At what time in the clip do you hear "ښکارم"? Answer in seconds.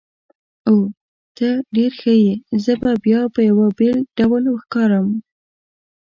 4.61-5.07